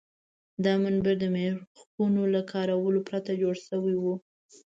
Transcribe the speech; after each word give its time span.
دا 0.63 0.73
منبر 0.83 1.13
د 1.19 1.25
میخونو 1.35 2.21
له 2.33 2.41
کارولو 2.51 2.99
پرته 3.09 3.31
جوړ 3.41 3.55
شوی 3.67 3.95
و. 3.99 4.05